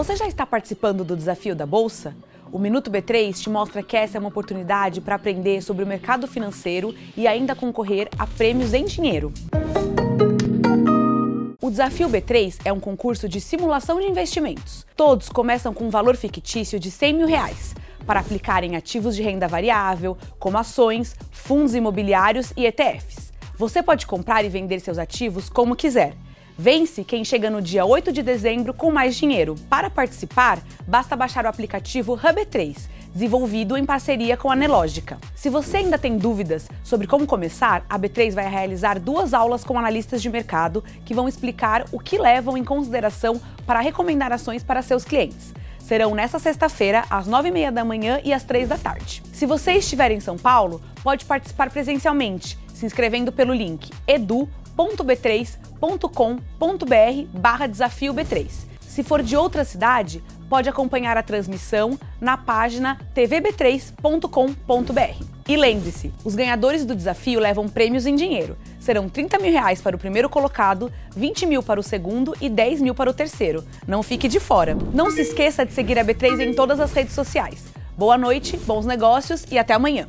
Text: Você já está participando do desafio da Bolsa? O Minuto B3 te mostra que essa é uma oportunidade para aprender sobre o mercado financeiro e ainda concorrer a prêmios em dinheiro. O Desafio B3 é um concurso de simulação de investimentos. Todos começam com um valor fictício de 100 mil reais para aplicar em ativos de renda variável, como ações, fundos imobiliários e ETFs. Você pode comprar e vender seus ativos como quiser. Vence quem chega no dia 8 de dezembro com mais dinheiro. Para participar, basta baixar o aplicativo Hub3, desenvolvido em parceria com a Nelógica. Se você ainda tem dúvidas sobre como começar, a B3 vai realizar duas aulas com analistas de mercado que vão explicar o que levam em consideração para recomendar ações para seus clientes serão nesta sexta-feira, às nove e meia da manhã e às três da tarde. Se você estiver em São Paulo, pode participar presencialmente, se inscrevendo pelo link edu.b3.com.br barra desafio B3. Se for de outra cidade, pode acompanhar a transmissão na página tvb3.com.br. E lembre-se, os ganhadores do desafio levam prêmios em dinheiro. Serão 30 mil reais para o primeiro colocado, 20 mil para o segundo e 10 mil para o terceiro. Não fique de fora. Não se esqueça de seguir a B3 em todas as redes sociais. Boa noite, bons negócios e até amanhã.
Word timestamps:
Você 0.00 0.16
já 0.16 0.26
está 0.26 0.46
participando 0.46 1.04
do 1.04 1.14
desafio 1.14 1.54
da 1.54 1.66
Bolsa? 1.66 2.16
O 2.50 2.58
Minuto 2.58 2.90
B3 2.90 3.34
te 3.38 3.50
mostra 3.50 3.82
que 3.82 3.94
essa 3.94 4.16
é 4.16 4.18
uma 4.18 4.30
oportunidade 4.30 4.98
para 4.98 5.14
aprender 5.14 5.62
sobre 5.62 5.84
o 5.84 5.86
mercado 5.86 6.26
financeiro 6.26 6.94
e 7.14 7.26
ainda 7.26 7.54
concorrer 7.54 8.08
a 8.18 8.26
prêmios 8.26 8.72
em 8.72 8.86
dinheiro. 8.86 9.30
O 11.60 11.68
Desafio 11.68 12.08
B3 12.08 12.60
é 12.64 12.72
um 12.72 12.80
concurso 12.80 13.28
de 13.28 13.42
simulação 13.42 14.00
de 14.00 14.06
investimentos. 14.06 14.86
Todos 14.96 15.28
começam 15.28 15.74
com 15.74 15.84
um 15.84 15.90
valor 15.90 16.16
fictício 16.16 16.80
de 16.80 16.90
100 16.90 17.12
mil 17.12 17.26
reais 17.26 17.74
para 18.06 18.20
aplicar 18.20 18.64
em 18.64 18.76
ativos 18.76 19.14
de 19.14 19.22
renda 19.22 19.46
variável, 19.46 20.16
como 20.38 20.56
ações, 20.56 21.14
fundos 21.30 21.74
imobiliários 21.74 22.54
e 22.56 22.64
ETFs. 22.64 23.34
Você 23.54 23.82
pode 23.82 24.06
comprar 24.06 24.46
e 24.46 24.48
vender 24.48 24.80
seus 24.80 24.96
ativos 24.96 25.50
como 25.50 25.76
quiser. 25.76 26.16
Vence 26.62 27.02
quem 27.04 27.24
chega 27.24 27.48
no 27.48 27.62
dia 27.62 27.86
8 27.86 28.12
de 28.12 28.22
dezembro 28.22 28.74
com 28.74 28.92
mais 28.92 29.16
dinheiro. 29.16 29.54
Para 29.70 29.88
participar, 29.88 30.58
basta 30.86 31.16
baixar 31.16 31.46
o 31.46 31.48
aplicativo 31.48 32.18
Hub3, 32.18 32.76
desenvolvido 33.14 33.78
em 33.78 33.86
parceria 33.86 34.36
com 34.36 34.50
a 34.50 34.54
Nelógica. 34.54 35.16
Se 35.34 35.48
você 35.48 35.78
ainda 35.78 35.96
tem 35.96 36.18
dúvidas 36.18 36.68
sobre 36.84 37.06
como 37.06 37.26
começar, 37.26 37.82
a 37.88 37.98
B3 37.98 38.34
vai 38.34 38.46
realizar 38.46 38.98
duas 38.98 39.32
aulas 39.32 39.64
com 39.64 39.78
analistas 39.78 40.20
de 40.20 40.28
mercado 40.28 40.84
que 41.02 41.14
vão 41.14 41.26
explicar 41.26 41.86
o 41.92 41.98
que 41.98 42.18
levam 42.18 42.58
em 42.58 42.62
consideração 42.62 43.40
para 43.64 43.80
recomendar 43.80 44.30
ações 44.30 44.62
para 44.62 44.82
seus 44.82 45.02
clientes 45.02 45.54
serão 45.78 46.14
nesta 46.14 46.38
sexta-feira, 46.38 47.04
às 47.10 47.26
nove 47.26 47.48
e 47.48 47.50
meia 47.50 47.72
da 47.72 47.84
manhã 47.84 48.20
e 48.22 48.32
às 48.32 48.44
três 48.44 48.68
da 48.68 48.78
tarde. 48.78 49.24
Se 49.32 49.44
você 49.44 49.72
estiver 49.72 50.12
em 50.12 50.20
São 50.20 50.38
Paulo, 50.38 50.80
pode 51.02 51.24
participar 51.24 51.68
presencialmente, 51.68 52.56
se 52.72 52.86
inscrevendo 52.86 53.32
pelo 53.32 53.52
link 53.52 53.90
edu.b3.com.br 55.80 57.38
barra 57.38 57.66
desafio 57.66 58.12
B3. 58.12 58.48
Se 58.80 59.02
for 59.02 59.22
de 59.22 59.36
outra 59.36 59.64
cidade, 59.64 60.22
pode 60.48 60.68
acompanhar 60.68 61.16
a 61.16 61.22
transmissão 61.22 61.98
na 62.20 62.36
página 62.36 62.98
tvb3.com.br. 63.14 65.24
E 65.48 65.56
lembre-se, 65.56 66.12
os 66.24 66.34
ganhadores 66.34 66.84
do 66.84 66.94
desafio 66.94 67.40
levam 67.40 67.68
prêmios 67.68 68.06
em 68.06 68.14
dinheiro. 68.14 68.56
Serão 68.78 69.08
30 69.08 69.38
mil 69.38 69.52
reais 69.52 69.80
para 69.80 69.96
o 69.96 69.98
primeiro 69.98 70.28
colocado, 70.28 70.92
20 71.16 71.46
mil 71.46 71.62
para 71.62 71.80
o 71.80 71.82
segundo 71.82 72.34
e 72.40 72.48
10 72.48 72.80
mil 72.80 72.94
para 72.94 73.10
o 73.10 73.14
terceiro. 73.14 73.64
Não 73.86 74.02
fique 74.02 74.28
de 74.28 74.38
fora. 74.38 74.76
Não 74.92 75.10
se 75.10 75.22
esqueça 75.22 75.64
de 75.64 75.72
seguir 75.72 75.98
a 75.98 76.04
B3 76.04 76.40
em 76.40 76.54
todas 76.54 76.78
as 76.78 76.92
redes 76.92 77.14
sociais. 77.14 77.64
Boa 77.96 78.18
noite, 78.18 78.56
bons 78.58 78.86
negócios 78.86 79.44
e 79.50 79.58
até 79.58 79.74
amanhã. 79.74 80.08